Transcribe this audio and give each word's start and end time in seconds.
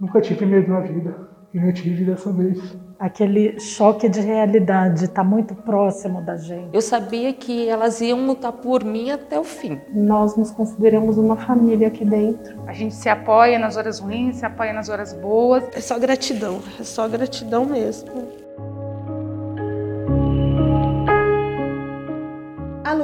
Nunca 0.00 0.20
tive 0.20 0.46
medo 0.46 0.70
na 0.70 0.80
vida, 0.80 1.28
e 1.52 1.58
eu 1.58 1.72
tive 1.72 2.04
dessa 2.04 2.32
vez. 2.32 2.76
Aquele 3.00 3.58
choque 3.58 4.08
de 4.08 4.20
realidade 4.20 5.04
está 5.04 5.24
muito 5.24 5.54
próximo 5.54 6.20
da 6.22 6.36
gente. 6.36 6.70
Eu 6.72 6.80
sabia 6.80 7.32
que 7.32 7.68
elas 7.68 8.00
iam 8.00 8.26
lutar 8.26 8.52
por 8.52 8.84
mim 8.84 9.10
até 9.10 9.38
o 9.38 9.44
fim. 9.44 9.80
Nós 9.92 10.36
nos 10.36 10.50
consideramos 10.50 11.16
uma 11.16 11.36
família 11.36 11.88
aqui 11.88 12.04
dentro. 12.04 12.60
A 12.66 12.72
gente 12.72 12.94
se 12.94 13.08
apoia 13.08 13.58
nas 13.58 13.76
horas 13.76 13.98
ruins, 13.98 14.36
se 14.36 14.46
apoia 14.46 14.72
nas 14.72 14.88
horas 14.88 15.12
boas. 15.12 15.64
É 15.74 15.80
só 15.80 15.98
gratidão, 15.98 16.60
é 16.78 16.84
só 16.84 17.08
gratidão 17.08 17.64
mesmo. 17.64 18.47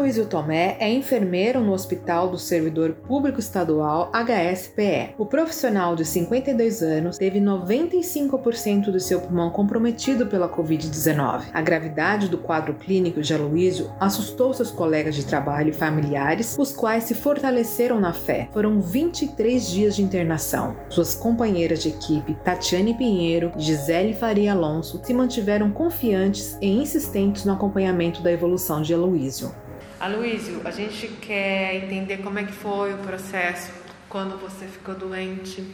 Aloysio 0.05 0.27
Tomé 0.27 0.77
é 0.81 0.93
enfermeiro 0.93 1.61
no 1.61 1.73
Hospital 1.73 2.29
do 2.29 2.37
Servidor 2.37 2.93
Público 2.93 3.41
Estadual 3.41 4.13
HSPE. 4.13 5.15
O 5.17 5.25
profissional 5.25 5.97
de 5.97 6.05
52 6.05 6.83
anos 6.83 7.17
teve 7.17 7.41
95% 7.41 8.91
do 8.91 9.01
seu 9.01 9.23
pulmão 9.23 9.49
comprometido 9.49 10.27
pela 10.27 10.47
Covid-19. 10.47 11.45
A 11.55 11.63
gravidade 11.63 12.29
do 12.29 12.37
quadro 12.37 12.75
clínico 12.75 13.23
de 13.23 13.33
Aloysio 13.33 13.91
assustou 13.99 14.53
seus 14.53 14.71
colegas 14.71 15.15
de 15.15 15.25
trabalho 15.25 15.71
e 15.71 15.73
familiares, 15.73 16.55
os 16.59 16.71
quais 16.71 17.05
se 17.05 17.15
fortaleceram 17.15 17.99
na 17.99 18.13
fé. 18.13 18.51
Foram 18.53 18.83
23 18.83 19.67
dias 19.67 19.97
de 19.97 20.03
internação. 20.03 20.77
Suas 20.91 21.15
companheiras 21.15 21.83
de 21.83 21.89
equipe, 21.89 22.37
Tatiane 22.45 22.93
Pinheiro 22.93 23.53
e 23.57 23.63
Gisele 23.63 24.13
Faria 24.13 24.53
Alonso, 24.53 25.01
se 25.03 25.15
mantiveram 25.15 25.71
confiantes 25.71 26.59
e 26.61 26.69
insistentes 26.69 27.47
no 27.47 27.55
acompanhamento 27.55 28.23
da 28.23 28.31
evolução 28.31 28.83
de 28.83 28.93
Aloysio. 28.93 29.64
Aloysio, 30.01 30.61
a 30.65 30.71
gente 30.71 31.09
quer 31.21 31.77
entender 31.85 32.19
como 32.19 32.39
é 32.39 32.45
que 32.45 32.53
foi 32.53 32.93
o 32.93 32.99
processo 32.99 33.73
quando 34.09 34.39
você 34.39 34.67
ficou 34.67 34.95
doente, 34.95 35.65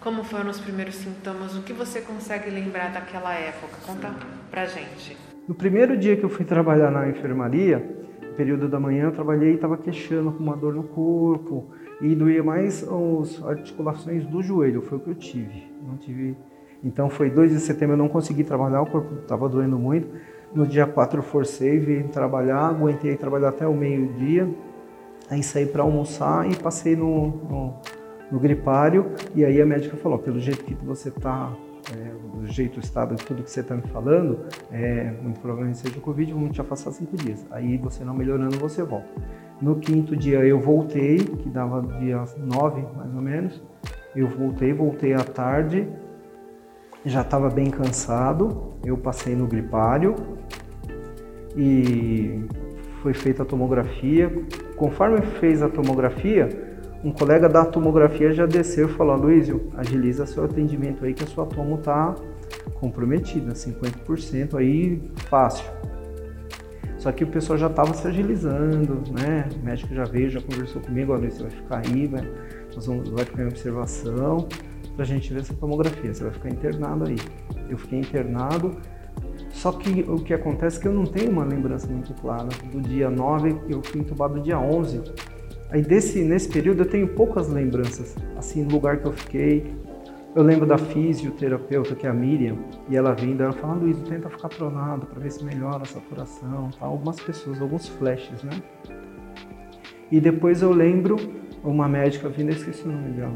como 0.00 0.24
foram 0.24 0.50
os 0.50 0.60
primeiros 0.60 0.96
sintomas, 0.96 1.56
o 1.56 1.62
que 1.62 1.72
você 1.72 2.00
consegue 2.00 2.50
lembrar 2.50 2.92
daquela 2.92 3.34
época? 3.34 3.76
Conta 3.86 4.14
pra 4.50 4.66
gente. 4.66 5.16
No 5.46 5.54
primeiro 5.54 5.96
dia 5.96 6.16
que 6.16 6.24
eu 6.24 6.28
fui 6.28 6.44
trabalhar 6.44 6.90
na 6.90 7.08
enfermaria, 7.08 7.78
período 8.36 8.68
da 8.68 8.78
manhã, 8.78 9.04
eu 9.04 9.12
trabalhei 9.12 9.52
e 9.52 9.54
estava 9.54 9.76
queixando 9.76 10.32
com 10.32 10.42
uma 10.42 10.56
dor 10.56 10.74
no 10.74 10.82
corpo 10.82 11.70
e 12.00 12.14
doía 12.14 12.42
mais 12.42 12.82
as 12.82 13.42
articulações 13.42 14.26
do 14.26 14.42
joelho, 14.42 14.82
foi 14.82 14.98
o 14.98 15.00
que 15.00 15.10
eu 15.10 15.14
tive. 15.14 15.66
Não 15.82 15.96
tive. 15.96 16.36
Então 16.84 17.08
foi 17.08 17.30
2 17.30 17.52
de 17.52 17.60
setembro, 17.60 17.94
eu 17.94 17.98
não 17.98 18.08
consegui 18.08 18.44
trabalhar, 18.44 18.82
o 18.82 18.86
corpo 18.86 19.14
estava 19.22 19.48
doendo 19.48 19.78
muito. 19.78 20.08
No 20.56 20.66
dia 20.66 20.86
4 20.86 21.18
eu 21.18 21.22
forcei, 21.22 21.78
vim 21.78 22.04
trabalhar, 22.04 22.70
aguentei 22.70 23.14
trabalhar 23.14 23.50
até 23.50 23.68
o 23.68 23.74
meio-dia. 23.74 24.48
Aí 25.28 25.42
saí 25.42 25.66
para 25.66 25.82
almoçar 25.82 26.50
e 26.50 26.56
passei 26.56 26.96
no, 26.96 27.26
no, 27.26 27.74
no, 28.32 28.40
gripário. 28.40 29.12
E 29.34 29.44
aí 29.44 29.60
a 29.60 29.66
médica 29.66 29.98
falou: 29.98 30.18
pelo 30.18 30.40
jeito 30.40 30.64
que 30.64 30.74
você 30.76 31.10
está, 31.10 31.52
é, 31.94 32.38
do 32.40 32.46
jeito, 32.46 32.78
o 32.78 32.80
estado 32.80 33.16
tudo 33.16 33.42
que 33.42 33.50
você 33.50 33.60
está 33.60 33.74
me 33.74 33.82
falando, 33.82 34.46
é, 34.72 35.10
muito 35.22 35.38
provavelmente 35.40 35.76
seja 35.76 35.98
o 35.98 36.00
Covid, 36.00 36.32
vamos 36.32 36.52
te 36.52 36.60
afastar 36.62 36.92
cinco 36.92 37.18
dias. 37.18 37.44
Aí 37.50 37.76
você 37.76 38.02
não 38.02 38.14
melhorando, 38.14 38.58
você 38.58 38.82
volta. 38.82 39.10
No 39.60 39.76
quinto 39.76 40.16
dia 40.16 40.38
eu 40.38 40.58
voltei, 40.58 41.18
que 41.18 41.50
dava 41.50 41.82
dia 41.98 42.24
9 42.34 42.82
mais 42.96 43.14
ou 43.14 43.20
menos. 43.20 43.62
Eu 44.14 44.26
voltei, 44.28 44.72
voltei 44.72 45.12
à 45.12 45.22
tarde, 45.22 45.86
já 47.08 47.22
estava 47.22 47.48
bem 47.48 47.70
cansado. 47.70 48.74
Eu 48.84 48.96
passei 48.96 49.34
no 49.34 49.46
gripário, 49.46 50.14
e 51.56 52.44
foi 53.02 53.14
feita 53.14 53.42
a 53.42 53.46
tomografia. 53.46 54.30
Conforme 54.76 55.22
fez 55.40 55.62
a 55.62 55.68
tomografia, 55.68 56.48
um 57.02 57.10
colega 57.10 57.48
da 57.48 57.64
tomografia 57.64 58.32
já 58.32 58.44
desceu 58.44 58.88
e 58.88 58.92
falou: 58.92 59.16
Luísio, 59.16 59.68
agiliza 59.76 60.26
seu 60.26 60.44
atendimento 60.44 61.04
aí 61.04 61.14
que 61.14 61.24
a 61.24 61.26
sua 61.26 61.46
tomo 61.46 61.76
está 61.76 62.14
comprometida, 62.74 63.52
50% 63.54 64.54
aí 64.56 65.00
fácil. 65.30 65.66
Só 66.98 67.12
que 67.12 67.24
o 67.24 67.26
pessoal 67.26 67.58
já 67.58 67.68
estava 67.68 67.94
se 67.94 68.06
agilizando, 68.06 69.02
né? 69.12 69.48
O 69.60 69.64
médico 69.64 69.94
já 69.94 70.04
veio, 70.04 70.28
já 70.28 70.40
conversou 70.40 70.82
comigo, 70.82 71.12
olha, 71.12 71.30
você 71.30 71.42
vai 71.42 71.50
ficar 71.50 71.82
aí, 71.86 72.06
vai, 72.06 72.28
nós 72.74 72.86
vamos, 72.86 73.08
vai 73.08 73.24
ficar 73.24 73.44
em 73.44 73.46
observação 73.46 74.48
para 74.96 75.04
a 75.04 75.06
gente 75.06 75.32
ver 75.32 75.40
essa 75.40 75.54
tomografia, 75.54 76.12
você 76.12 76.24
vai 76.24 76.32
ficar 76.32 76.48
internado 76.48 77.04
aí. 77.06 77.16
Eu 77.68 77.76
fiquei 77.76 78.00
internado, 78.00 78.76
só 79.50 79.70
que 79.72 80.00
o 80.08 80.16
que 80.16 80.32
acontece 80.32 80.78
é 80.78 80.82
que 80.82 80.88
eu 80.88 80.92
não 80.92 81.04
tenho 81.04 81.30
uma 81.30 81.44
lembrança 81.44 81.86
muito 81.86 82.14
clara 82.14 82.48
do 82.72 82.80
dia 82.80 83.10
9, 83.10 83.56
eu 83.68 83.82
fui 83.82 84.00
entubado 84.00 84.40
dia 84.40 84.58
11. 84.58 85.02
Aí 85.70 85.82
desse, 85.82 86.22
nesse 86.22 86.48
período 86.48 86.82
eu 86.82 86.86
tenho 86.86 87.08
poucas 87.08 87.48
lembranças, 87.48 88.16
assim, 88.36 88.62
no 88.62 88.70
lugar 88.70 88.98
que 88.98 89.06
eu 89.06 89.12
fiquei. 89.12 89.76
Eu 90.34 90.42
lembro 90.42 90.66
da 90.66 90.76
fisioterapeuta, 90.76 91.94
que 91.94 92.06
é 92.06 92.10
a 92.10 92.12
Miriam, 92.12 92.58
e 92.90 92.96
ela 92.96 93.14
vindo, 93.14 93.42
ela 93.42 93.52
falando, 93.52 93.82
Luiz, 93.82 93.98
tenta 94.02 94.28
ficar 94.28 94.50
pronado 94.50 95.06
para 95.06 95.18
ver 95.18 95.32
se 95.32 95.42
melhora 95.42 95.82
a 95.82 95.86
saturação, 95.86 96.70
tá? 96.78 96.84
algumas 96.84 97.18
pessoas, 97.18 97.60
alguns 97.60 97.88
flashes, 97.88 98.42
né? 98.42 98.62
E 100.10 100.20
depois 100.20 100.60
eu 100.60 100.72
lembro 100.72 101.16
uma 101.64 101.88
médica 101.88 102.28
vindo, 102.28 102.50
eu 102.50 102.56
esqueci 102.56 102.84
o 102.84 102.92
nome 102.92 103.12
dela, 103.12 103.34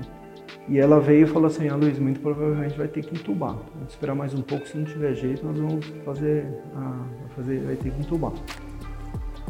e 0.68 0.78
ela 0.78 1.00
veio 1.00 1.24
e 1.24 1.26
falou 1.26 1.46
assim, 1.46 1.68
ah 1.68 1.76
Luiz, 1.76 1.98
muito 1.98 2.20
provavelmente 2.20 2.76
vai 2.76 2.88
ter 2.88 3.04
que 3.04 3.14
entubar. 3.14 3.56
Vamos 3.74 3.92
esperar 3.92 4.14
mais 4.14 4.34
um 4.34 4.42
pouco, 4.42 4.66
se 4.66 4.76
não 4.76 4.84
tiver 4.84 5.14
jeito, 5.14 5.44
nós 5.44 5.58
vamos 5.58 5.86
fazer, 6.04 6.46
a, 6.74 7.04
fazer 7.34 7.60
vai 7.60 7.76
ter 7.76 7.90
que 7.90 8.00
entubar. 8.00 8.32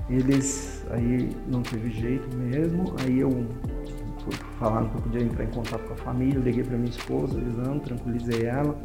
Eles, 0.08 0.84
aí 0.90 1.30
não 1.46 1.62
teve 1.62 1.90
jeito 1.90 2.36
mesmo, 2.36 2.94
aí 3.04 3.20
eu 3.20 3.30
falando 4.58 4.90
que 4.90 4.96
eu 4.96 5.02
podia 5.02 5.22
entrar 5.22 5.44
em 5.44 5.50
contato 5.50 5.82
com 5.84 5.94
a 5.94 5.96
família, 5.96 6.38
liguei 6.38 6.62
para 6.62 6.76
minha 6.76 6.90
esposa, 6.90 7.38
avisando, 7.38 7.80
tranquilizei 7.80 8.44
ela, 8.44 8.78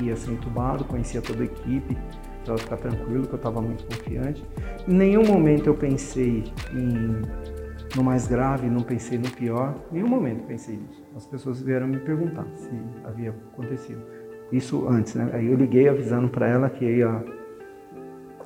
ia 0.00 0.14
ser 0.14 0.32
entubado, 0.32 0.84
conhecia 0.84 1.20
toda 1.20 1.42
a 1.42 1.46
equipe, 1.46 1.96
para 2.44 2.54
ela 2.54 2.58
ficar 2.58 2.76
tranquilo, 2.76 3.26
que 3.26 3.32
eu 3.32 3.36
estava 3.36 3.60
muito 3.60 3.84
confiante. 3.84 4.44
Em 4.86 4.94
nenhum 4.94 5.26
momento 5.26 5.66
eu 5.66 5.74
pensei 5.74 6.44
em 6.72 7.22
no 7.96 8.04
mais 8.04 8.26
grave, 8.26 8.68
não 8.68 8.82
pensei 8.82 9.16
no 9.16 9.30
pior, 9.30 9.74
em 9.90 9.94
nenhum 9.94 10.08
momento 10.08 10.44
pensei 10.46 10.76
nisso. 10.76 11.05
As 11.16 11.26
pessoas 11.26 11.62
vieram 11.62 11.88
me 11.88 11.98
perguntar 11.98 12.46
se 12.54 12.70
havia 13.04 13.30
acontecido. 13.30 14.02
Isso 14.52 14.86
antes, 14.86 15.14
né? 15.14 15.30
Aí 15.32 15.46
eu 15.46 15.56
liguei 15.56 15.88
avisando 15.88 16.28
para 16.28 16.46
ela 16.46 16.68
que 16.68 16.84
ia, 16.84 17.24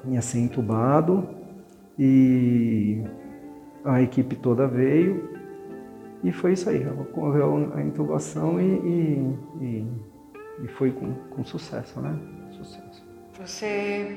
ia 0.07 0.23
ser 0.23 0.39
entubado 0.39 1.29
e 1.99 3.03
a 3.85 4.01
equipe 4.01 4.37
toda 4.37 4.69
veio 4.69 5.29
e 6.23 6.31
foi 6.31 6.53
isso 6.53 6.71
aí. 6.71 6.87
Ocorreu 6.87 7.73
a 7.75 7.83
intubação 7.83 8.61
e, 8.61 8.65
e, 8.65 9.39
e, 9.61 9.87
e 10.65 10.69
foi 10.69 10.93
com, 10.93 11.13
com 11.13 11.45
sucesso, 11.45 12.01
né? 12.01 12.17
Sucesso. 12.53 13.05
Você 13.41 14.17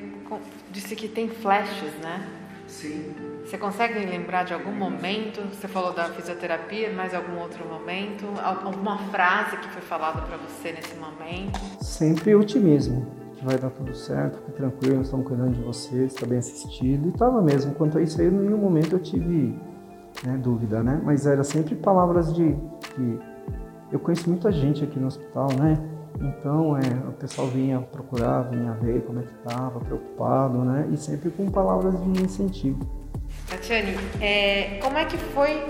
disse 0.69 0.95
que 0.95 1.07
tem 1.07 1.27
flashes, 1.27 1.93
né? 2.01 2.29
Sim. 2.67 3.32
Você 3.45 3.57
consegue 3.57 3.99
lembrar 3.99 4.45
de 4.45 4.53
algum 4.53 4.71
momento? 4.71 5.41
Você 5.51 5.67
falou 5.67 5.93
da 5.93 6.05
fisioterapia, 6.05 6.91
mas 6.95 7.13
algum 7.13 7.39
outro 7.39 7.67
momento? 7.67 8.25
Alguma 8.41 8.97
frase 9.09 9.57
que 9.57 9.67
foi 9.67 9.81
falada 9.81 10.21
para 10.21 10.37
você 10.37 10.71
nesse 10.71 10.95
momento? 10.95 11.59
Sempre 11.81 12.33
otimismo, 12.35 13.05
que 13.35 13.45
vai 13.45 13.57
dar 13.57 13.69
tudo 13.69 13.93
certo, 13.93 14.37
fique 14.37 14.53
tranquilo, 14.53 14.95
nós 14.95 15.07
estamos 15.07 15.27
cuidando 15.27 15.55
de 15.55 15.61
você, 15.61 16.05
está 16.05 16.25
bem 16.25 16.37
assistido. 16.37 17.07
E 17.07 17.09
estava 17.09 17.41
mesmo. 17.41 17.75
Quanto 17.75 17.97
a 17.97 18.01
isso 18.01 18.19
aí, 18.21 18.27
em 18.27 18.31
nenhum 18.31 18.57
momento 18.57 18.93
eu 18.93 18.99
tive 18.99 19.59
né, 20.23 20.37
dúvida, 20.41 20.81
né? 20.81 21.01
Mas 21.03 21.27
era 21.27 21.43
sempre 21.43 21.75
palavras 21.75 22.33
de, 22.33 22.53
de. 22.97 23.19
Eu 23.91 23.99
conheço 23.99 24.29
muita 24.29 24.53
gente 24.53 24.85
aqui 24.85 24.97
no 24.97 25.07
hospital, 25.07 25.49
né? 25.59 25.77
Então, 26.21 26.77
é, 26.77 27.09
o 27.09 27.11
pessoal 27.11 27.47
vinha 27.47 27.81
procurar, 27.81 28.43
vinha 28.43 28.71
ver 28.73 29.01
como 29.01 29.19
é 29.19 29.23
que 29.23 29.33
estava, 29.33 29.81
preocupado, 29.81 30.59
né? 30.59 30.87
E 30.91 30.97
sempre 30.97 31.29
com 31.29 31.51
palavras 31.51 32.01
de 32.01 32.23
incentivo. 32.23 33.02
Tatiane, 33.47 33.95
é, 34.21 34.79
como 34.81 34.97
é 34.97 35.05
que 35.05 35.17
foi 35.17 35.63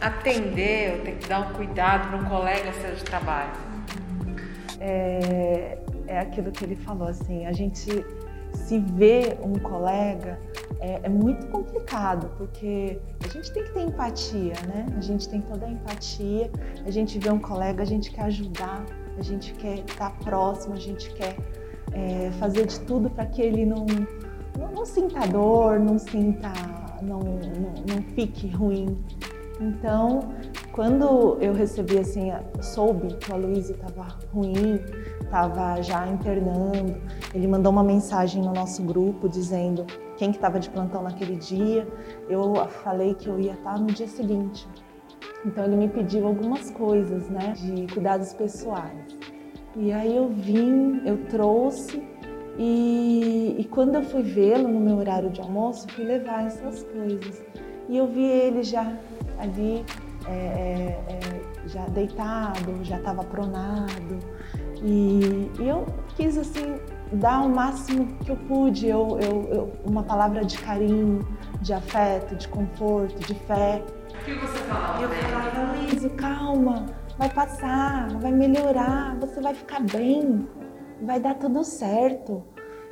atender 0.00 0.92
ou 0.92 0.98
ter 1.00 1.12
que 1.12 1.28
dar 1.28 1.40
um 1.40 1.52
cuidado 1.54 2.08
para 2.08 2.18
um 2.18 2.24
colega 2.24 2.72
seu 2.74 2.94
de 2.94 3.04
trabalho? 3.04 3.52
É, 4.80 5.78
é 6.06 6.18
aquilo 6.20 6.52
que 6.52 6.64
ele 6.64 6.76
falou, 6.76 7.08
assim, 7.08 7.46
a 7.46 7.52
gente 7.52 8.04
se 8.52 8.78
vê 8.78 9.36
um 9.42 9.54
colega 9.58 10.38
é, 10.80 11.00
é, 11.02 11.08
muito 11.08 11.46
complicado, 11.48 12.30
porque 12.36 12.98
a 13.24 13.28
gente 13.28 13.52
tem 13.52 13.64
que 13.64 13.72
ter 13.72 13.82
empatia, 13.82 14.54
né? 14.66 14.86
A 14.96 15.00
gente 15.00 15.28
tem 15.28 15.40
toda 15.40 15.66
a 15.66 15.70
empatia, 15.70 16.50
a 16.84 16.90
gente 16.90 17.18
vê 17.18 17.30
um 17.30 17.38
colega, 17.38 17.82
a 17.82 17.86
gente 17.86 18.10
quer 18.10 18.22
ajudar, 18.22 18.84
a 19.18 19.22
gente 19.22 19.52
quer 19.54 19.78
estar 19.78 20.10
próximo, 20.18 20.74
a 20.74 20.78
gente 20.78 21.10
quer 21.14 21.36
é, 21.92 22.30
fazer 22.38 22.66
de 22.66 22.80
tudo 22.80 23.08
para 23.08 23.26
que 23.26 23.40
ele 23.40 23.64
não, 23.64 23.86
não, 24.58 24.72
não, 24.72 24.84
sinta 24.84 25.26
dor, 25.26 25.78
não 25.78 25.98
sinta, 25.98 26.52
não, 27.02 27.20
não, 27.20 28.02
fique 28.14 28.48
ruim. 28.48 28.98
Então, 29.60 30.20
quando 30.72 31.38
eu 31.40 31.54
recebi 31.54 31.98
assim, 31.98 32.30
soube 32.60 33.14
que 33.14 33.30
o 33.30 33.34
Aloysio 33.34 33.74
estava 33.74 34.06
ruim, 34.32 34.78
estava 35.22 35.80
já 35.80 36.06
internando, 36.06 37.00
ele 37.34 37.46
mandou 37.46 37.72
uma 37.72 37.82
mensagem 37.82 38.42
no 38.42 38.52
nosso 38.52 38.82
grupo 38.82 39.28
dizendo 39.28 39.86
quem 40.18 40.30
que 40.30 40.36
estava 40.36 40.60
de 40.60 40.68
plantão 40.68 41.02
naquele 41.02 41.36
dia. 41.36 41.88
Eu 42.28 42.54
falei 42.84 43.14
que 43.14 43.28
eu 43.28 43.40
ia 43.40 43.52
estar 43.52 43.78
no 43.78 43.86
dia 43.86 44.08
seguinte. 44.08 44.68
Então 45.44 45.64
ele 45.64 45.76
me 45.76 45.88
pediu 45.88 46.26
algumas 46.26 46.70
coisas, 46.70 47.28
né, 47.30 47.54
de 47.56 47.86
cuidados 47.92 48.32
pessoais. 48.34 49.06
E 49.74 49.92
aí 49.92 50.16
eu 50.16 50.28
vim, 50.28 51.02
eu 51.06 51.18
trouxe 51.26 52.02
e, 52.58 53.56
e 53.58 53.64
quando 53.64 53.96
eu 53.96 54.02
fui 54.02 54.22
vê-lo 54.22 54.68
no 54.68 54.80
meu 54.80 54.96
horário 54.96 55.30
de 55.30 55.40
almoço, 55.40 55.86
fui 55.92 56.04
levar 56.04 56.46
essas 56.46 56.82
coisas. 56.84 57.42
E 57.88 57.96
eu 57.96 58.06
vi 58.06 58.24
ele 58.24 58.62
já 58.62 58.96
ali, 59.38 59.84
é, 60.26 60.30
é, 60.30 61.06
é 61.08 61.68
já 61.68 61.84
deitado, 61.86 62.82
já 62.82 62.96
estava 62.96 63.22
pronado. 63.24 64.18
E, 64.82 65.50
e, 65.60 65.68
eu 65.68 65.86
quis 66.16 66.36
assim 66.38 66.76
dar 67.12 67.42
o 67.42 67.48
máximo 67.48 68.06
que 68.24 68.30
eu 68.30 68.36
pude, 68.36 68.86
eu, 68.86 69.18
eu, 69.20 69.48
eu, 69.52 69.72
uma 69.84 70.02
palavra 70.02 70.44
de 70.44 70.58
carinho, 70.58 71.26
de 71.60 71.72
afeto, 71.72 72.34
de 72.36 72.48
conforto, 72.48 73.18
de 73.26 73.34
fé. 73.34 73.82
O 74.10 74.24
que 74.24 74.34
você 74.34 74.58
falava? 74.64 75.02
Eu 75.02 75.08
falava, 75.08 75.72
Luísa, 75.72 76.10
calma, 76.10 76.86
vai 77.18 77.30
passar, 77.30 78.08
vai 78.18 78.32
melhorar, 78.32 79.16
você 79.20 79.40
vai 79.40 79.54
ficar 79.54 79.80
bem, 79.80 80.46
vai 81.00 81.20
dar 81.20 81.34
tudo 81.34 81.62
certo, 81.64 82.42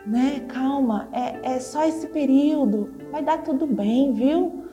né? 0.07 0.41
Calma, 0.49 1.09
é, 1.13 1.55
é 1.55 1.61
só 1.61 1.85
esse 1.85 2.09
período, 2.09 2.95
vai 3.11 3.23
dar 3.23 3.43
tudo 3.43 3.67
bem, 3.67 4.13
viu? 4.13 4.65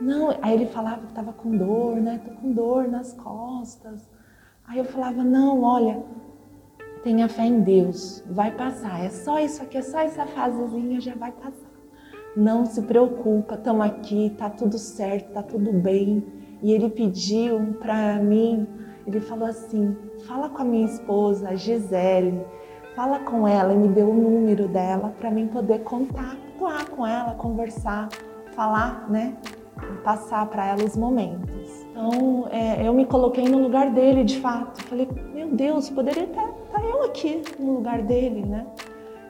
Não, 0.00 0.30
aí 0.40 0.54
ele 0.54 0.66
falava 0.66 1.02
que 1.02 1.08
estava 1.08 1.32
com 1.32 1.56
dor, 1.56 1.96
né? 1.96 2.20
Tô 2.24 2.30
com 2.40 2.52
dor 2.52 2.88
nas 2.88 3.12
costas. 3.12 4.08
Aí 4.64 4.78
eu 4.78 4.84
falava, 4.84 5.24
não, 5.24 5.62
olha, 5.62 6.02
tenha 7.02 7.28
fé 7.28 7.46
em 7.46 7.60
Deus, 7.60 8.22
vai 8.30 8.50
passar. 8.54 9.04
É 9.04 9.08
só 9.08 9.40
isso 9.40 9.62
aqui, 9.62 9.78
é 9.78 9.82
só 9.82 10.00
essa 10.00 10.26
fasezinha, 10.26 11.00
já 11.00 11.14
vai 11.14 11.32
passar. 11.32 11.68
Não 12.36 12.64
se 12.64 12.82
preocupa, 12.82 13.54
estamos 13.54 13.86
aqui, 13.86 14.32
tá 14.38 14.48
tudo 14.48 14.78
certo, 14.78 15.32
tá 15.32 15.42
tudo 15.42 15.72
bem. 15.72 16.24
E 16.62 16.72
ele 16.72 16.90
pediu 16.90 17.74
para 17.80 18.16
mim, 18.22 18.66
ele 19.06 19.20
falou 19.20 19.48
assim: 19.48 19.96
fala 20.26 20.48
com 20.48 20.62
a 20.62 20.64
minha 20.64 20.84
esposa, 20.84 21.56
Gisele, 21.56 22.44
fala 22.98 23.20
com 23.20 23.46
ela 23.46 23.72
e 23.72 23.76
me 23.76 23.86
deu 23.86 24.10
o 24.10 24.12
número 24.12 24.66
dela 24.66 25.14
para 25.20 25.30
mim 25.30 25.46
poder 25.46 25.84
contactar 25.84 26.90
com 26.90 27.06
ela, 27.06 27.32
conversar, 27.36 28.08
falar, 28.56 29.08
né? 29.08 29.36
Passar 30.02 30.44
para 30.46 30.66
ela 30.66 30.82
os 30.82 30.96
momentos. 30.96 31.86
Então, 31.92 32.48
é, 32.50 32.84
eu 32.84 32.92
me 32.92 33.06
coloquei 33.06 33.48
no 33.48 33.58
lugar 33.58 33.92
dele, 33.92 34.24
de 34.24 34.40
fato. 34.40 34.82
Falei, 34.82 35.08
meu 35.32 35.54
Deus, 35.54 35.88
poderia 35.88 36.24
estar, 36.24 36.42
estar 36.42 36.82
eu 36.82 37.04
aqui 37.04 37.40
no 37.60 37.74
lugar 37.74 38.02
dele, 38.02 38.44
né? 38.44 38.66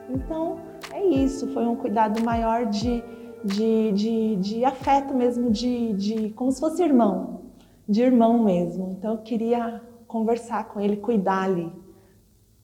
Então, 0.09 0.57
é 0.91 1.05
isso. 1.05 1.53
Foi 1.53 1.67
um 1.67 1.75
cuidado 1.75 2.23
maior 2.23 2.65
de, 2.65 3.03
de, 3.45 3.91
de, 3.91 4.35
de 4.37 4.65
afeto 4.65 5.13
mesmo, 5.13 5.51
de, 5.51 5.93
de 5.93 6.29
como 6.31 6.51
se 6.51 6.59
fosse 6.59 6.81
irmão, 6.81 7.41
de 7.87 8.01
irmão 8.01 8.43
mesmo. 8.43 8.95
Então, 8.97 9.11
eu 9.11 9.19
queria 9.19 9.79
conversar 10.07 10.69
com 10.69 10.79
ele, 10.79 10.97
cuidar 10.97 11.43
ali 11.43 11.71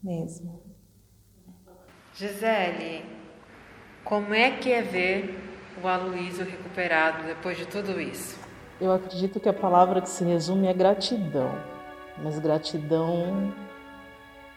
mesmo. 0.02 0.65
Gisele, 2.18 3.04
como 4.06 4.34
é 4.34 4.50
que 4.50 4.72
é 4.72 4.82
ver 4.82 5.38
o 5.84 5.86
Aloysio 5.86 6.46
recuperado 6.46 7.24
depois 7.28 7.58
de 7.58 7.66
tudo 7.66 8.00
isso? 8.00 8.40
Eu 8.80 8.94
acredito 8.94 9.38
que 9.38 9.50
a 9.50 9.54
palavra 9.54 10.00
que 10.00 10.08
se 10.08 10.24
resume 10.24 10.68
é 10.68 10.74
gratidão, 10.74 11.52
mas 12.24 12.40
gratidão 12.40 13.54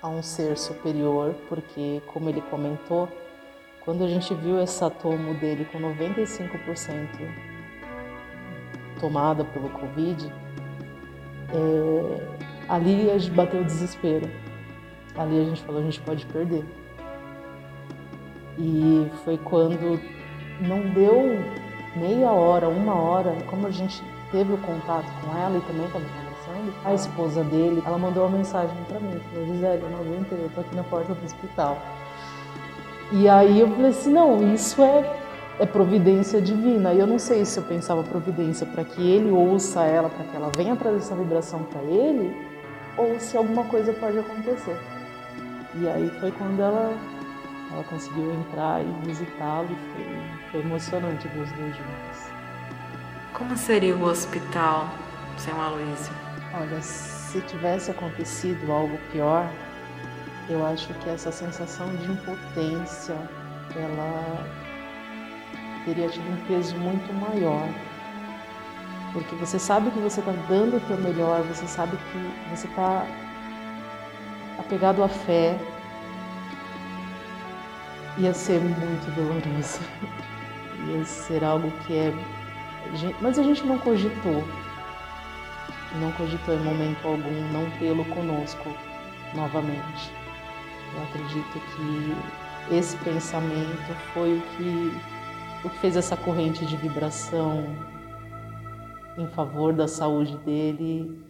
a 0.01 0.09
um 0.09 0.23
ser 0.23 0.57
superior, 0.57 1.35
porque, 1.49 2.01
como 2.07 2.29
ele 2.29 2.41
comentou, 2.43 3.09
quando 3.85 4.05
a 4.05 4.09
gente 4.09 4.33
viu 4.35 4.61
essa 4.61 4.89
tomo 4.89 5.35
dele 5.35 5.65
com 5.73 5.81
95% 5.81 6.49
tomada 9.01 9.45
pelo 9.45 9.69
Covid, 9.71 10.33
é, 11.53 12.69
ali 12.69 13.11
a 13.11 13.19
gente 13.19 13.35
bateu 13.35 13.63
o 13.63 13.65
desespero. 13.65 14.31
Ali 15.17 15.41
a 15.41 15.45
gente 15.45 15.61
falou, 15.63 15.81
a 15.81 15.85
gente 15.85 16.01
pode 16.03 16.25
perder. 16.27 16.65
E 18.59 19.11
foi 19.25 19.39
quando 19.39 20.01
não 20.61 20.81
deu 20.91 21.39
meia 21.97 22.31
hora, 22.31 22.69
uma 22.69 22.95
hora, 22.95 23.37
como 23.47 23.67
a 23.67 23.71
gente 23.71 24.03
teve 24.31 24.53
o 24.53 24.59
contato 24.59 25.07
com 25.23 25.37
ela 25.39 25.57
e 25.57 25.61
também 25.61 25.87
estava 25.87 26.05
conversando, 26.05 26.75
a 26.85 26.95
esposa 26.95 27.45
dele, 27.45 27.83
ela 27.87 27.99
mandou 27.99 28.27
uma 28.27 28.37
mensagem 28.37 28.77
para 28.89 29.01
mim, 29.01 29.21
falou, 29.33 29.47
Gisele, 29.47 29.83
eu 29.83 29.91
não 29.91 30.01
aguentei, 30.01 30.39
eu 30.39 30.51
tô 30.55 30.61
aqui 30.61 30.75
na 30.75 30.83
porta 30.85 31.15
do 31.15 31.25
hospital. 31.25 31.79
E 33.11 33.29
aí 33.29 33.61
eu 33.61 33.69
falei 33.71 33.91
assim, 33.91 34.13
não, 34.13 34.53
isso 34.53 34.83
é, 34.83 35.17
é 35.59 35.65
providência 35.65 36.43
divina. 36.43 36.93
E 36.93 36.99
eu 36.99 37.07
não 37.07 37.19
sei 37.19 37.45
se 37.45 37.59
eu 37.59 37.65
pensava 37.65 38.03
providência 38.03 38.67
para 38.67 38.85
que 38.85 39.01
ele 39.01 39.31
ouça 39.31 39.83
ela, 39.85 40.11
para 40.11 40.25
que 40.25 40.37
ela 40.37 40.51
venha 40.55 40.77
trazer 40.77 40.99
essa 40.99 41.15
vibração 41.15 41.63
para 41.63 41.81
ele, 41.83 42.37
ou 42.99 43.19
se 43.19 43.37
alguma 43.37 43.65
coisa 43.65 43.93
pode 43.95 44.19
acontecer. 44.19 44.77
E 45.77 45.89
aí 45.89 46.11
foi 46.21 46.31
quando 46.33 46.61
ela, 46.61 46.93
ela 47.71 47.85
conseguiu 47.85 48.35
entrar 48.35 48.83
e 48.83 49.07
visitá-lo, 49.07 49.69
foi, 49.69 50.51
foi 50.51 50.61
emocionante 50.61 51.29
ver 51.29 51.41
os 51.41 51.53
dois 51.53 51.77
juntos. 51.77 52.33
Como 53.33 53.57
seria 53.57 53.97
o 53.97 54.05
hospital 54.05 54.89
sem 55.37 55.53
o 55.55 55.61
Aloysio? 55.61 56.13
Olha, 56.55 56.81
se 56.81 57.41
tivesse 57.43 57.91
acontecido 57.91 58.73
algo 58.73 58.99
pior, 59.13 59.49
eu 60.49 60.67
acho 60.67 60.93
que 60.95 61.11
essa 61.11 61.31
sensação 61.31 61.95
de 61.97 62.11
impotência, 62.11 63.17
ela 63.77 64.47
teria 65.85 66.09
tido 66.09 66.29
um 66.31 66.37
peso 66.47 66.75
muito 66.77 67.13
maior. 67.13 67.69
Porque 69.13 69.35
você 69.37 69.59
sabe 69.59 69.91
que 69.91 69.99
você 69.99 70.21
está 70.21 70.33
dando 70.49 70.77
o 70.77 70.81
teu 70.81 70.97
melhor, 70.97 71.43
você 71.43 71.67
sabe 71.67 71.97
que 71.97 72.51
você 72.51 72.67
está 72.67 73.07
apegado 74.59 75.03
à 75.03 75.09
fé. 75.09 75.59
Ia 78.19 78.35
ser 78.35 78.61
muito 78.61 79.15
doloroso. 79.15 79.81
Ia 80.89 81.05
ser 81.05 81.45
algo 81.45 81.71
que 81.87 81.97
é 81.97 82.13
mas 83.21 83.39
a 83.39 83.43
gente 83.43 83.65
não 83.67 83.79
cogitou, 83.79 84.45
não 86.01 86.11
cogitou 86.13 86.55
em 86.55 86.59
momento 86.59 87.07
algum 87.07 87.53
não 87.53 87.71
tê-lo 87.79 88.05
conosco 88.07 88.71
novamente. 89.35 90.13
Eu 90.95 91.03
acredito 91.03 91.61
que 91.77 92.75
esse 92.75 92.97
pensamento 92.99 93.95
foi 94.15 94.39
o 94.39 94.41
que, 94.41 95.67
o 95.67 95.71
que 95.71 95.79
fez 95.79 95.97
essa 95.97 96.17
corrente 96.17 96.65
de 96.65 96.77
vibração 96.77 97.65
em 99.19 99.27
favor 99.29 99.73
da 99.75 99.87
saúde 99.87 100.37
dele 100.39 101.23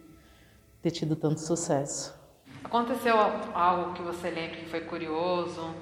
ter 0.81 0.91
tido 0.91 1.15
tanto 1.15 1.41
sucesso. 1.41 2.17
Aconteceu 2.63 3.15
algo 3.53 3.93
que 3.93 4.01
você 4.01 4.29
lembra 4.29 4.57
que 4.57 4.69
foi 4.69 4.81
curioso, 4.81 5.73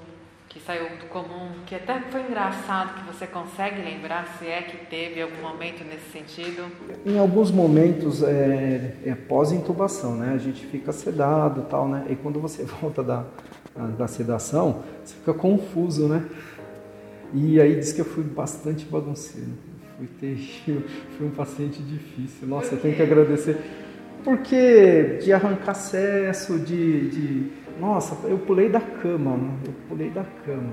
que 0.48 0.58
saiu 0.60 0.88
do 0.96 1.06
comum, 1.06 1.50
que 1.66 1.74
até 1.74 2.00
foi 2.10 2.22
engraçado, 2.22 2.94
que 2.94 3.06
você 3.06 3.26
consegue 3.26 3.82
lembrar 3.82 4.26
se 4.38 4.46
é 4.46 4.62
que 4.62 4.86
teve 4.86 5.20
algum 5.20 5.42
momento 5.42 5.84
nesse 5.84 6.10
sentido? 6.10 6.64
Em 7.04 7.18
alguns 7.18 7.50
momentos 7.50 8.22
é, 8.22 8.94
é 9.04 9.14
pós-intubação, 9.14 10.16
né? 10.16 10.32
A 10.34 10.38
gente 10.38 10.66
fica 10.66 10.90
sedado 10.90 11.66
tal, 11.68 11.86
né? 11.86 12.06
E 12.08 12.16
quando 12.16 12.40
você 12.40 12.64
volta 12.80 13.02
da, 13.02 13.24
da 13.98 14.08
sedação, 14.08 14.82
você 15.04 15.14
fica 15.16 15.34
confuso, 15.34 16.08
né? 16.08 16.24
E 17.34 17.60
aí 17.60 17.76
diz 17.76 17.92
que 17.92 18.00
eu 18.00 18.06
fui 18.06 18.24
bastante 18.24 18.86
bagunceiro. 18.86 19.52
Fui 19.98 20.06
terrível, 20.18 20.82
fui 21.18 21.26
um 21.26 21.30
paciente 21.30 21.82
difícil. 21.82 22.48
Nossa, 22.48 22.74
eu 22.74 22.80
tenho 22.80 22.96
que 22.96 23.02
agradecer. 23.02 23.58
Porque 24.24 25.18
de 25.22 25.32
arrancar 25.32 25.72
acesso, 25.72 26.58
de, 26.58 27.10
de 27.10 27.52
nossa, 27.80 28.16
eu 28.26 28.38
pulei 28.38 28.68
da 28.68 28.80
cama, 28.80 29.36
né? 29.36 29.50
eu 29.66 29.72
pulei 29.88 30.10
da 30.10 30.24
cama. 30.44 30.72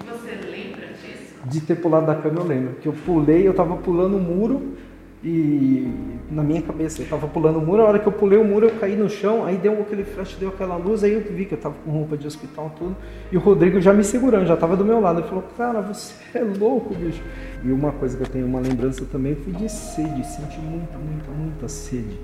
E 0.00 0.04
você 0.04 0.34
lembra 0.34 0.86
disso? 0.88 1.34
De 1.44 1.60
ter 1.60 1.76
pulado 1.76 2.06
da 2.06 2.14
cama 2.14 2.40
eu 2.40 2.46
lembro, 2.46 2.74
que 2.74 2.88
eu 2.88 2.92
pulei, 2.92 3.46
eu 3.46 3.54
tava 3.54 3.76
pulando 3.76 4.16
o 4.16 4.20
muro 4.20 4.76
e 5.22 5.92
na 6.30 6.42
minha 6.42 6.62
cabeça, 6.62 7.02
eu 7.02 7.08
tava 7.08 7.26
pulando 7.26 7.58
o 7.58 7.62
muro, 7.62 7.82
a 7.82 7.86
hora 7.86 7.98
que 7.98 8.06
eu 8.06 8.12
pulei 8.12 8.38
o 8.38 8.44
muro 8.44 8.66
eu 8.66 8.78
caí 8.78 8.94
no 8.94 9.08
chão, 9.08 9.44
aí 9.44 9.56
deu 9.56 9.80
aquele 9.80 10.04
flash, 10.04 10.36
deu 10.38 10.48
aquela 10.50 10.76
luz, 10.76 11.02
aí 11.02 11.12
eu 11.12 11.20
vi 11.20 11.44
que 11.44 11.54
eu 11.54 11.58
tava 11.58 11.74
com 11.84 11.90
roupa 11.90 12.16
de 12.16 12.26
hospital 12.26 12.72
tudo, 12.78 12.94
e 13.32 13.36
o 13.36 13.40
Rodrigo 13.40 13.80
já 13.80 13.92
me 13.92 14.04
segurando, 14.04 14.46
já 14.46 14.56
tava 14.56 14.76
do 14.76 14.84
meu 14.84 15.00
lado, 15.00 15.20
ele 15.20 15.28
falou, 15.28 15.44
cara, 15.56 15.80
você 15.80 16.14
é 16.34 16.42
louco, 16.42 16.94
bicho. 16.94 17.22
E 17.64 17.72
uma 17.72 17.90
coisa 17.90 18.16
que 18.16 18.22
eu 18.22 18.28
tenho 18.28 18.46
uma 18.46 18.60
lembrança 18.60 19.04
também 19.06 19.34
foi 19.34 19.52
de 19.52 19.68
sede, 19.68 20.24
senti 20.24 20.60
muita, 20.60 20.98
muita, 20.98 21.30
muita 21.30 21.68
sede. 21.68 22.18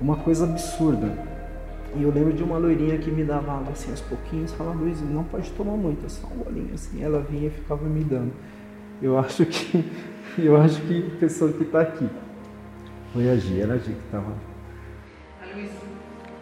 Uma 0.00 0.16
coisa 0.16 0.44
absurda. 0.44 1.12
E 1.96 2.02
eu 2.02 2.10
lembro 2.10 2.32
de 2.32 2.42
uma 2.42 2.58
loirinha 2.58 2.98
que 2.98 3.10
me 3.10 3.24
dava 3.24 3.62
assim 3.70 3.90
aos 3.90 4.00
pouquinhos, 4.00 4.52
falava, 4.52 4.78
Luiz, 4.78 5.00
não 5.00 5.24
pode 5.24 5.50
tomar 5.52 5.76
muito, 5.76 6.04
é 6.04 6.08
só 6.08 6.26
um 6.26 6.42
bolinho 6.42 6.74
assim. 6.74 7.02
Ela 7.02 7.20
vinha 7.20 7.46
e 7.46 7.50
ficava 7.50 7.84
me 7.84 8.02
dando. 8.02 8.32
Eu 9.00 9.18
acho 9.18 9.46
que 9.46 9.84
eu 10.38 10.56
acho 10.56 10.80
que 10.82 11.12
a 11.14 11.20
pessoa 11.20 11.52
que 11.52 11.62
está 11.62 11.82
aqui 11.82 12.08
foi 13.12 13.30
a 13.30 13.36
Gia, 13.36 13.62
era 13.62 13.74
a 13.74 13.78
Gia 13.78 13.94
que 13.94 14.04
estava. 14.04 14.34
Luiz, 15.54 15.70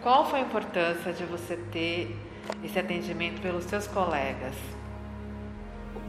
qual 0.01 0.25
foi 0.25 0.39
a 0.39 0.43
importância 0.43 1.13
de 1.13 1.23
você 1.25 1.57
ter 1.71 2.15
esse 2.63 2.77
atendimento 2.79 3.41
pelos 3.41 3.63
seus 3.65 3.87
colegas? 3.87 4.55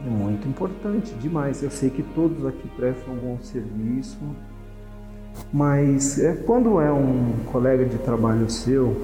É 0.05 0.09
muito 0.09 0.47
importante, 0.47 1.13
demais. 1.15 1.63
Eu 1.63 1.71
sei 1.71 1.89
que 1.89 2.03
todos 2.03 2.45
aqui 2.45 2.67
prestam 2.75 3.13
um 3.13 3.17
bom 3.17 3.37
serviço. 3.41 4.19
Mas 5.51 6.19
é, 6.19 6.33
quando 6.35 6.79
é 6.79 6.91
um 6.91 7.33
colega 7.51 7.85
de 7.85 7.97
trabalho 7.97 8.49
seu, 8.49 8.95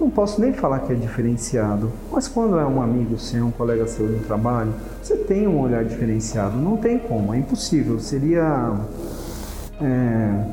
não 0.00 0.08
posso 0.08 0.40
nem 0.40 0.52
falar 0.52 0.80
que 0.80 0.92
é 0.92 0.96
diferenciado, 0.96 1.92
mas 2.10 2.26
quando 2.26 2.58
é 2.58 2.64
um 2.64 2.80
amigo 2.80 3.18
seu, 3.18 3.46
um 3.46 3.50
colega 3.50 3.86
seu 3.86 4.06
no 4.06 4.18
trabalho, 4.20 4.72
você 5.02 5.14
tem 5.14 5.46
um 5.46 5.60
olhar 5.60 5.84
diferenciado. 5.84 6.56
Não 6.56 6.78
tem 6.78 6.98
como, 6.98 7.34
é 7.34 7.38
impossível. 7.38 8.00
Seria. 8.00 8.74
É, 9.80 10.44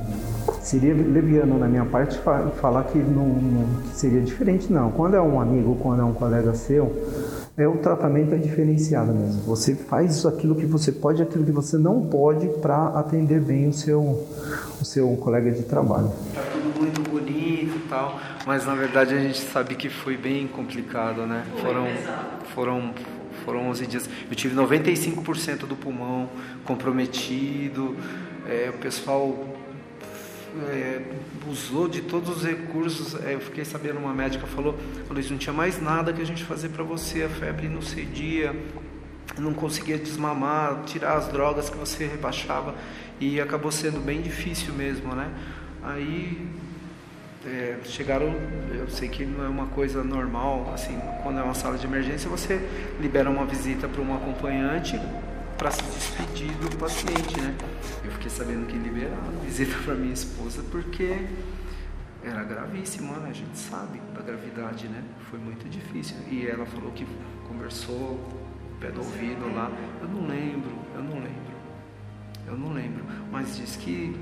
seria 0.61 0.93
leviano 0.93 1.57
na 1.57 1.67
minha 1.67 1.85
parte 1.85 2.19
falar 2.59 2.83
que 2.85 2.97
não, 2.97 3.27
não, 3.27 3.65
seria 3.93 4.21
diferente, 4.21 4.71
não. 4.71 4.91
Quando 4.91 5.15
é 5.15 5.21
um 5.21 5.39
amigo, 5.39 5.77
quando 5.81 6.01
é 6.01 6.05
um 6.05 6.13
colega 6.13 6.53
seu, 6.53 6.93
é 7.57 7.67
o 7.67 7.77
tratamento 7.77 8.35
é 8.35 8.37
diferenciado 8.37 9.13
mesmo. 9.13 9.41
Você 9.43 9.75
faz 9.75 10.25
aquilo 10.25 10.55
que 10.55 10.65
você 10.65 10.91
pode, 10.91 11.21
aquilo 11.21 11.43
que 11.43 11.51
você 11.51 11.77
não 11.77 12.01
pode 12.01 12.47
para 12.61 12.87
atender 12.89 13.41
bem 13.41 13.69
o 13.69 13.73
seu, 13.73 14.25
o 14.79 14.85
seu 14.85 15.09
colega 15.17 15.51
de 15.51 15.63
trabalho. 15.63 16.11
Tá 16.33 16.41
tudo 16.51 16.79
muito 16.79 17.09
bonito 17.09 17.77
e 17.77 17.87
tal, 17.89 18.15
mas 18.47 18.65
na 18.65 18.73
verdade 18.73 19.13
a 19.13 19.19
gente 19.19 19.39
sabe 19.39 19.75
que 19.75 19.89
foi 19.89 20.15
bem 20.15 20.47
complicado, 20.47 21.27
né? 21.27 21.45
Foram, 21.61 21.85
foram, 22.55 22.93
foram 23.43 23.67
11 23.67 23.87
dias. 23.87 24.09
Eu 24.29 24.35
tive 24.37 24.55
95% 24.55 25.65
do 25.65 25.75
pulmão 25.75 26.29
comprometido, 26.63 27.97
é, 28.47 28.71
o 28.73 28.77
pessoal 28.77 29.53
é, 30.69 31.01
usou 31.45 31.89
de 31.89 32.03
todos 32.03 32.37
os 32.37 32.45
recursos. 32.45 33.21
É, 33.21 33.33
eu 33.33 33.41
fiquei 33.41 33.65
sabendo, 33.65 33.99
uma 33.99 34.13
médica 34.13 34.47
falou, 34.47 34.79
isso, 35.17 35.33
não 35.33 35.37
tinha 35.37 35.51
mais 35.51 35.81
nada 35.81 36.13
que 36.13 36.21
a 36.21 36.25
gente 36.25 36.45
fazer 36.45 36.69
para 36.69 36.85
você, 36.85 37.23
a 37.23 37.29
febre 37.29 37.67
não 37.67 37.81
cedia, 37.81 38.55
não 39.37 39.53
conseguia 39.53 39.97
desmamar, 39.97 40.83
tirar 40.85 41.17
as 41.17 41.27
drogas 41.27 41.69
que 41.69 41.75
você 41.75 42.07
rebaixava 42.07 42.73
e 43.19 43.41
acabou 43.41 43.73
sendo 43.73 43.99
bem 43.99 44.21
difícil 44.21 44.73
mesmo, 44.73 45.13
né? 45.13 45.29
Aí 45.83 46.47
é, 47.47 47.77
chegaram, 47.85 48.35
eu 48.73 48.89
sei 48.89 49.07
que 49.07 49.25
não 49.25 49.45
é 49.45 49.47
uma 49.47 49.67
coisa 49.67 50.03
normal, 50.03 50.69
assim, 50.73 50.99
quando 51.23 51.39
é 51.39 51.43
uma 51.43 51.53
sala 51.53 51.77
de 51.77 51.85
emergência 51.85 52.29
você 52.29 52.59
libera 52.99 53.29
uma 53.29 53.45
visita 53.45 53.87
para 53.87 54.01
um 54.01 54.15
acompanhante 54.15 54.99
para 55.57 55.71
se 55.71 55.81
despedir 55.83 56.51
do 56.57 56.77
paciente, 56.77 57.39
né? 57.39 57.55
Eu 58.03 58.11
fiquei 58.11 58.29
sabendo 58.29 58.67
que 58.67 58.77
liberaram 58.77 59.31
visita 59.43 59.75
para 59.83 59.95
minha 59.95 60.13
esposa 60.13 60.63
porque 60.69 61.25
era 62.23 62.43
gravíssimo, 62.43 63.13
né? 63.13 63.29
A 63.29 63.33
gente 63.33 63.57
sabe 63.57 63.99
da 64.13 64.21
gravidade, 64.21 64.87
né? 64.87 65.01
Foi 65.31 65.39
muito 65.39 65.67
difícil. 65.69 66.17
E 66.29 66.45
ela 66.45 66.65
falou 66.65 66.91
que 66.91 67.07
conversou 67.47 68.19
pé 68.79 68.91
do 68.91 68.99
ouvido 68.99 69.51
lá. 69.55 69.71
Eu 70.01 70.07
não 70.07 70.27
lembro, 70.27 70.75
eu 70.93 71.01
não 71.01 71.15
lembro. 71.15 71.57
Eu 72.45 72.57
não 72.57 72.73
lembro. 72.73 73.03
Mas 73.31 73.57
diz 73.57 73.75
que 73.77 74.15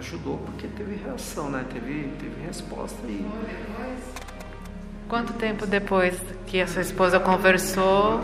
ajudou 0.00 0.38
porque 0.38 0.66
teve 0.66 0.96
reação, 0.96 1.50
né? 1.50 1.64
Teve, 1.72 2.10
teve 2.18 2.42
resposta 2.44 2.98
e. 3.06 3.24
Quanto 5.08 5.32
tempo 5.34 5.66
depois 5.66 6.18
que 6.46 6.60
a 6.60 6.66
sua 6.66 6.82
esposa 6.82 7.20
conversou? 7.20 8.20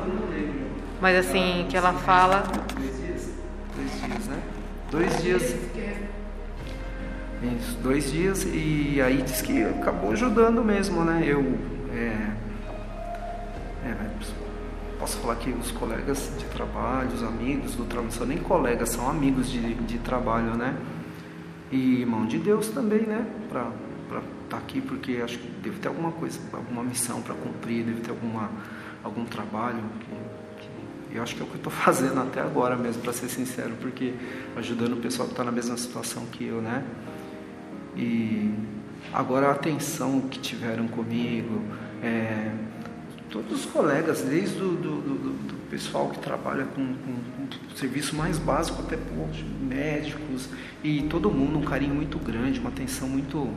Mas 1.01 1.17
assim, 1.27 1.67
que 1.69 1.77
ela 1.77 1.93
fala. 1.93 2.43
Dois 2.75 2.97
dias. 2.97 3.31
Dois 3.77 4.03
dias, 4.03 4.27
né? 4.27 4.43
Dois 4.91 5.23
dias. 5.23 5.57
Isso, 7.43 7.77
dois 7.83 8.11
dias 8.11 8.45
e 8.45 9.01
aí 9.01 9.23
diz 9.23 9.43
que 9.43 9.63
acabou 9.63 10.13
ajudando 10.13 10.65
mesmo, 10.65 11.05
né? 11.05 11.23
Eu. 11.25 11.59
É, 11.93 12.33
é, 13.85 13.97
posso 14.99 15.19
falar 15.19 15.37
que 15.37 15.51
os 15.51 15.71
colegas 15.71 16.33
de 16.39 16.47
trabalho, 16.47 17.11
os 17.11 17.23
amigos 17.23 17.75
do 17.75 17.85
trabalho, 17.85 18.07
não 18.07 18.19
são 18.19 18.27
nem 18.27 18.39
colegas, 18.39 18.89
são 18.89 19.09
amigos 19.09 19.51
de, 19.51 19.75
de 19.75 19.99
trabalho, 19.99 20.57
né? 20.57 20.75
E 21.71 22.05
mão 22.07 22.27
de 22.27 22.39
Deus 22.39 22.69
também, 22.69 23.03
né? 23.03 23.27
Para 23.49 23.71
estar 24.09 24.23
tá 24.49 24.57
aqui, 24.57 24.81
porque 24.81 25.21
acho 25.23 25.39
que 25.39 25.49
deve 25.63 25.79
ter 25.79 25.89
alguma 25.89 26.13
coisa, 26.13 26.39
alguma 26.53 26.83
missão 26.83 27.21
para 27.21 27.35
cumprir, 27.35 27.85
deve 27.85 28.01
ter 28.01 28.11
alguma, 28.11 28.51
algum 29.03 29.25
trabalho 29.25 29.83
que, 30.01 30.65
que 31.11 31.17
eu 31.17 31.23
acho 31.23 31.35
que 31.35 31.43
é 31.43 31.45
o 31.45 31.49
que 31.49 31.55
eu 31.55 31.59
estou 31.59 31.73
fazendo 31.73 32.21
até 32.21 32.41
agora 32.41 32.77
mesmo, 32.77 33.03
para 33.03 33.13
ser 33.13 33.29
sincero, 33.29 33.75
porque 33.81 34.15
ajudando 34.57 34.95
o 34.95 34.97
pessoal 34.99 35.27
que 35.27 35.33
está 35.33 35.45
na 35.45 35.53
mesma 35.53 35.77
situação 35.77 36.25
que 36.27 36.45
eu, 36.45 36.63
né? 36.63 36.85
E 37.97 38.55
agora 39.13 39.49
a 39.49 39.53
atenção 39.53 40.21
que 40.23 40.39
tiveram 40.39 40.87
comigo, 40.87 41.63
é, 42.03 42.53
todos 43.31 43.65
os 43.65 43.67
colegas, 43.67 44.23
desde 44.23 44.63
o 44.63 44.69
do, 44.69 45.01
do, 45.01 45.15
do 45.49 45.71
pessoal 45.71 46.09
que 46.11 46.19
trabalha 46.19 46.65
com, 46.65 46.87
com, 46.87 47.36
serviço 47.75 48.17
mais 48.17 48.39
básico 48.39 48.81
até 48.83 48.97
poxa, 48.97 49.45
médicos 49.61 50.49
e 50.83 51.03
todo 51.03 51.31
mundo 51.31 51.59
um 51.59 51.63
carinho 51.63 51.95
muito 51.95 52.19
grande, 52.19 52.61
uma 52.61 52.71
atenção 52.71 53.09
muito 53.09 53.49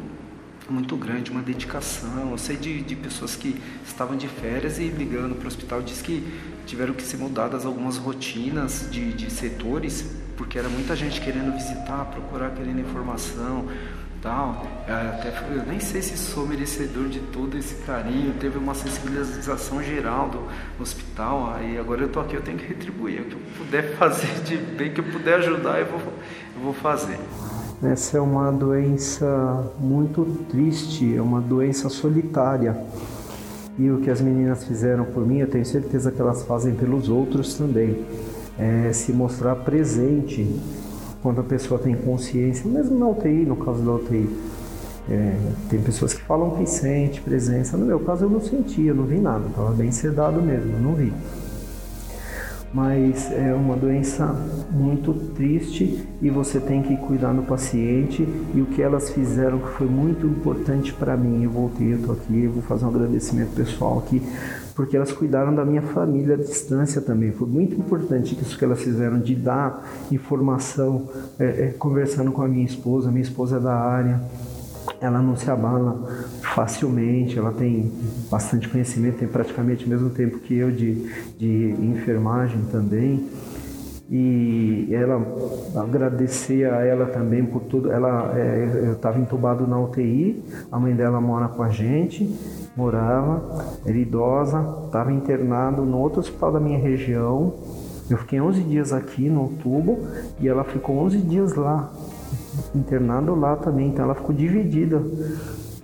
muito 0.69 0.96
grande, 0.96 1.31
uma 1.31 1.41
dedicação. 1.41 2.29
Eu 2.29 2.38
sei 2.38 2.55
de, 2.55 2.81
de 2.81 2.96
pessoas 2.96 3.36
que 3.36 3.60
estavam 3.84 4.15
de 4.15 4.27
férias 4.27 4.77
e 4.77 4.88
ligando 4.88 5.36
para 5.36 5.46
o 5.46 5.48
hospital, 5.48 5.81
diz 5.81 6.00
que 6.00 6.24
tiveram 6.67 6.93
que 6.93 7.01
ser 7.01 7.17
mudadas 7.17 7.65
algumas 7.65 7.98
rotinas 7.98 8.88
de, 8.91 9.12
de 9.13 9.31
setores, 9.31 10.05
porque 10.38 10.60
era 10.60 10.69
muita 10.69 10.96
gente 10.96 11.19
querendo 11.19 11.51
visitar, 11.53 12.05
procurar, 12.05 12.51
querendo 12.51 12.79
informação 12.79 13.67
tal. 14.22 14.66
É, 14.88 14.92
até, 14.92 15.30
eu 15.54 15.66
nem 15.66 15.80
sei 15.80 16.02
se 16.02 16.18
sou 16.18 16.46
merecedor 16.46 17.08
de 17.08 17.20
todo 17.20 17.58
esse 17.58 17.76
carinho. 17.76 18.34
Teve 18.40 18.58
uma 18.58 18.74
sensibilização 18.74 19.82
geral 19.82 20.30
do 20.30 20.82
hospital. 20.82 21.54
Aí 21.56 21.78
agora 21.78 22.02
eu 22.02 22.10
tô 22.10 22.20
aqui, 22.20 22.36
eu 22.36 22.42
tenho 22.42 22.58
que 22.58 22.68
retribuir. 22.68 23.22
O 23.22 23.26
que 23.26 23.34
eu 23.34 23.40
puder 23.58 23.96
fazer 23.98 24.42
de 24.44 24.58
bem, 24.58 24.92
que 24.94 25.00
eu 25.00 25.06
puder 25.06 25.36
ajudar, 25.36 25.80
eu 25.80 25.88
vou, 25.88 26.00
eu 26.00 26.62
vou 26.62 26.74
fazer. 26.74 27.20
Essa 27.82 28.18
é 28.18 28.22
uma 28.22 28.52
doença 28.52 29.72
muito 29.80 30.26
triste, 30.50 31.16
é 31.16 31.22
uma 31.22 31.40
doença 31.40 31.88
solitária. 31.88 32.76
E 33.78 33.90
o 33.90 34.02
que 34.02 34.10
as 34.10 34.20
meninas 34.20 34.66
fizeram 34.66 35.06
por 35.06 35.26
mim, 35.26 35.38
eu 35.38 35.48
tenho 35.48 35.66
certeza 35.66 36.12
que 36.12 36.20
elas 36.20 36.44
fazem 36.44 36.76
pelos 36.76 37.08
outros 37.08 37.54
também. 37.54 38.06
É 38.58 38.92
se 38.92 39.14
mostrar 39.14 39.56
presente 39.56 40.46
quando 41.22 41.42
a 41.42 41.44
pessoa 41.44 41.80
tem 41.80 41.96
consciência, 41.96 42.70
mesmo 42.70 42.98
na 42.98 43.08
UTI, 43.08 43.46
no 43.46 43.56
caso 43.56 43.82
da 43.82 43.94
UTI. 43.94 44.30
É, 45.10 45.36
tem 45.70 45.82
pessoas 45.82 46.14
que 46.14 46.22
falam 46.22 46.52
que 46.52 46.66
sente 46.68 47.20
presença. 47.22 47.76
No 47.76 47.86
meu 47.86 48.00
caso, 48.00 48.26
eu 48.26 48.30
não 48.30 48.40
senti, 48.40 48.86
eu 48.86 48.96
não 48.96 49.06
vi 49.06 49.20
nada, 49.20 49.48
estava 49.48 49.72
bem 49.72 49.92
sedado 49.92 50.42
mesmo, 50.42 50.80
não 50.80 50.94
vi. 50.94 51.12
Mas 52.74 53.32
é 53.32 53.54
uma 53.54 53.76
doença 53.76 54.28
muito 54.72 55.14
triste 55.34 56.08
e 56.22 56.30
você 56.30 56.60
tem 56.60 56.84
que 56.84 56.96
cuidar 56.98 57.34
do 57.34 57.42
paciente. 57.42 58.28
E 58.54 58.62
o 58.62 58.66
que 58.68 58.82
elas 58.82 59.10
fizeram 59.10 59.60
que 59.60 59.70
foi 59.70 59.88
muito 59.88 60.28
importante 60.28 60.94
para 60.94 61.18
mim, 61.18 61.44
eu 61.44 61.50
voltei, 61.50 61.94
eu 61.94 61.98
estou 61.98 62.14
aqui, 62.14 62.44
eu 62.44 62.52
vou 62.52 62.62
fazer 62.62 62.86
um 62.86 62.90
agradecimento 62.90 63.56
pessoal 63.56 64.00
aqui 64.00 64.22
porque 64.80 64.96
elas 64.96 65.12
cuidaram 65.12 65.54
da 65.54 65.66
minha 65.66 65.82
família 65.82 66.36
à 66.36 66.38
distância 66.38 67.02
também. 67.02 67.34
Foi 67.34 67.46
muito 67.46 67.76
importante 67.76 68.34
isso 68.42 68.58
que 68.58 68.64
elas 68.64 68.82
fizeram, 68.82 69.20
de 69.20 69.36
dar 69.36 69.86
informação, 70.10 71.10
é, 71.38 71.44
é, 71.44 71.76
conversando 71.78 72.32
com 72.32 72.42
a 72.42 72.48
minha 72.48 72.64
esposa. 72.64 73.12
Minha 73.12 73.24
esposa 73.24 73.58
é 73.58 73.60
da 73.60 73.76
área, 73.76 74.22
ela 75.01 75.22
não 75.22 75.36
se 75.36 75.50
abala 75.50 76.03
facilmente, 76.41 77.38
ela 77.38 77.51
tem 77.51 77.91
bastante 78.29 78.68
conhecimento, 78.68 79.20
tem 79.20 79.27
praticamente 79.27 79.86
o 79.86 79.89
mesmo 79.89 80.10
tempo 80.10 80.39
que 80.39 80.56
eu 80.56 80.72
de, 80.72 81.10
de 81.38 81.75
enfermagem 81.79 82.62
também. 82.72 83.27
E 84.12 84.89
ela 84.91 85.24
agradecer 85.75 86.65
a 86.65 86.84
ela 86.84 87.06
também 87.06 87.46
por 87.46 87.62
tudo. 87.62 87.91
Ela, 87.91 88.34
é, 88.36 88.88
eu 88.88 88.94
estava 88.94 89.20
entubado 89.20 89.68
na 89.68 89.79
UTI, 89.79 90.44
a 90.72 90.79
mãe 90.79 90.96
dela 90.96 91.22
mora 91.22 91.48
com 91.48 91.62
a 91.62 91.70
gente 91.70 92.27
morava, 92.79 93.65
era 93.86 93.98
idosa, 93.98 94.86
estava 94.86 95.12
internado 95.12 95.84
no 95.84 95.98
outro 95.98 96.22
hospital 96.22 96.53
da 96.53 96.60
minha 96.60 96.79
região. 96.79 97.53
Eu 98.10 98.18
fiquei 98.18 98.39
11 98.41 98.63
dias 98.63 98.94
aqui 98.94 99.29
no 99.29 99.50
tubo 99.62 100.00
e 100.39 100.48
ela 100.48 100.63
ficou 100.63 100.98
11 100.98 101.18
dias 101.20 101.53
lá, 101.53 101.91
internada 102.76 103.32
lá 103.34 103.56
também. 103.56 103.88
Então 103.88 104.06
ela 104.06 104.16
ficou 104.16 104.34
dividida, 104.34 105.02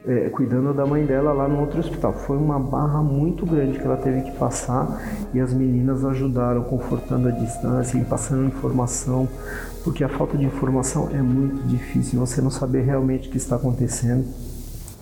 é, 0.05 0.29
cuidando 0.29 0.73
da 0.73 0.85
mãe 0.85 1.05
dela 1.05 1.33
lá 1.33 1.47
no 1.47 1.59
outro 1.61 1.79
hospital. 1.79 2.13
Foi 2.13 2.37
uma 2.37 2.59
barra 2.59 3.01
muito 3.01 3.45
grande 3.45 3.79
que 3.79 3.85
ela 3.85 3.97
teve 3.97 4.21
que 4.21 4.37
passar 4.37 5.01
e 5.33 5.39
as 5.39 5.53
meninas 5.53 6.05
ajudaram, 6.05 6.63
confortando 6.63 7.27
a 7.27 7.31
distância 7.31 7.97
e 7.97 8.05
passando 8.05 8.45
informação, 8.45 9.27
porque 9.83 10.03
a 10.03 10.09
falta 10.09 10.37
de 10.37 10.45
informação 10.45 11.09
é 11.11 11.21
muito 11.21 11.67
difícil, 11.67 12.19
você 12.19 12.41
não 12.41 12.51
saber 12.51 12.81
realmente 12.81 13.27
o 13.27 13.31
que 13.31 13.37
está 13.37 13.55
acontecendo. 13.55 14.25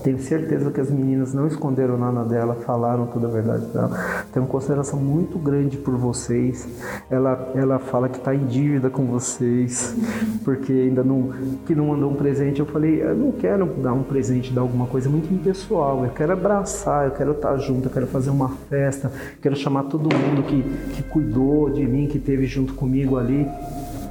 Tenho 0.04 0.20
certeza 0.20 0.70
que 0.70 0.82
as 0.82 0.92
meninas 0.92 1.34
não 1.34 1.48
esconderam 1.48 1.98
nada 1.98 2.26
dela, 2.26 2.56
falaram 2.56 3.08
toda 3.08 3.28
a 3.28 3.32
verdade 3.32 3.66
dela. 3.68 4.26
Tenho 4.34 4.46
consideração 4.46 5.00
muito 5.00 5.40
grande 5.40 5.78
por 5.78 5.96
vocês. 5.96 6.68
Ela, 7.10 7.52
ela 7.56 7.80
fala 7.80 8.10
que 8.10 8.18
está 8.18 8.36
em 8.36 8.46
dívida 8.46 8.90
com 8.90 9.06
vocês, 9.06 9.96
porque 10.44 10.74
ainda 10.74 11.04
não, 11.04 11.32
que 11.66 11.74
não 11.74 11.88
mandou 11.88 12.12
um 12.12 12.16
presente. 12.16 12.60
Eu 12.60 12.66
falei, 12.66 13.02
eu 13.02 13.16
não 13.16 13.32
quero 13.32 13.66
dar 13.66 13.94
um 13.94 14.04
presente, 14.04 14.52
dar 14.52 14.62
alguma 14.62 14.88
coisa 14.88 15.10
muito 15.10 15.34
impessoal. 15.34 16.04
Eu 16.04 16.12
quero 16.12 16.34
abraçar, 16.34 17.06
eu 17.06 17.12
quero 17.12 17.32
estar 17.32 17.56
junto, 17.58 17.88
eu 17.88 17.92
quero 17.92 18.08
fazer 18.08 18.30
uma 18.30 18.50
festa, 18.70 19.10
quero 19.42 19.56
chamar 19.56 19.84
todo 19.84 20.04
mundo 20.04 20.44
que, 20.44 20.64
que 20.96 21.04
cuidou 21.04 21.70
de 21.70 21.88
mim, 21.88 22.08
que 22.08 22.18
esteve 22.18 22.46
junto 22.46 22.74
comigo 22.74 23.18
ali 23.18 23.48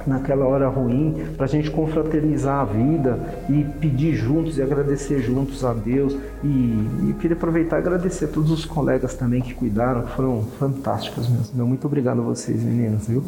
naquela 0.07 0.45
hora 0.45 0.67
ruim, 0.67 1.15
para 1.35 1.45
a 1.45 1.49
gente 1.49 1.69
confraternizar 1.69 2.61
a 2.61 2.65
vida 2.65 3.19
e 3.49 3.63
pedir 3.79 4.15
juntos 4.15 4.57
e 4.57 4.61
agradecer 4.61 5.21
juntos 5.21 5.63
a 5.63 5.73
Deus. 5.73 6.15
E, 6.43 6.47
e 6.47 7.15
queria 7.19 7.35
aproveitar 7.35 7.77
e 7.77 7.79
agradecer 7.79 8.25
a 8.25 8.27
todos 8.27 8.51
os 8.51 8.65
colegas 8.65 9.13
também 9.13 9.41
que 9.41 9.53
cuidaram, 9.53 10.03
que 10.03 10.11
foram 10.11 10.43
fantásticos 10.59 11.29
mesmo. 11.29 11.65
Muito 11.65 11.85
obrigado 11.85 12.21
a 12.21 12.23
vocês, 12.23 12.61
meninas, 12.61 13.07
viu? 13.07 13.23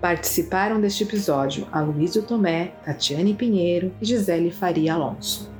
Participaram 0.00 0.80
deste 0.80 1.02
episódio 1.02 1.66
Aloysio 1.72 2.22
Tomé, 2.22 2.74
Tatiane 2.84 3.32
Pinheiro 3.32 3.90
e 4.02 4.04
Gisele 4.04 4.50
Faria 4.50 4.94
Alonso. 4.94 5.53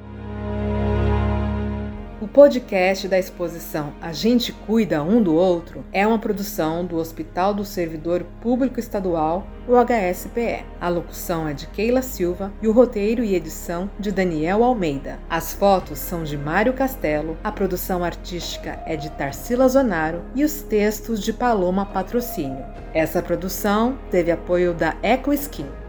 O 2.25 2.27
podcast 2.27 3.07
da 3.07 3.19
exposição 3.19 3.93
A 4.01 4.11
Gente 4.11 4.51
Cuida 4.51 5.03
Um 5.03 5.23
do 5.23 5.35
Outro 5.35 5.85
é 5.93 6.07
uma 6.07 6.19
produção 6.19 6.83
do 6.83 6.97
Hospital 6.97 7.53
do 7.53 7.67
Servidor 7.67 8.25
Público 8.41 8.81
Estadual, 8.81 9.47
o 9.69 9.75
HSPE. 9.75 10.65
A 10.81 10.89
locução 10.89 11.47
é 11.47 11.53
de 11.53 11.67
Keila 11.67 12.01
Silva 12.01 12.51
e 12.63 12.67
o 12.67 12.73
roteiro 12.73 13.23
e 13.23 13.35
edição 13.35 13.91
de 14.01 14.11
Daniel 14.11 14.65
Almeida. 14.65 15.21
As 15.29 15.53
fotos 15.53 15.99
são 15.99 16.25
de 16.25 16.39
Mário 16.39 16.73
Castelo, 16.73 17.37
a 17.45 17.53
produção 17.53 18.03
artística 18.03 18.83
é 18.87 18.97
de 18.97 19.11
Tarsila 19.11 19.69
Zonaro 19.69 20.23
e 20.35 20.45
os 20.45 20.63
textos 20.63 21.23
de 21.23 21.31
Paloma 21.31 21.85
Patrocínio. 21.85 22.65
Essa 22.95 23.21
produção 23.21 23.99
teve 24.11 24.31
apoio 24.31 24.73
da 24.73 24.97
Eco 25.03 25.31
Skin. 25.31 25.84